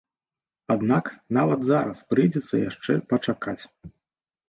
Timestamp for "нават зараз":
1.37-1.97